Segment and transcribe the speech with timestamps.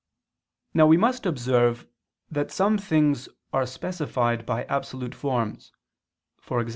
[0.73, 1.85] Now we must observe
[2.31, 5.71] that some things are specified by absolute forms,
[6.51, 6.69] e.g.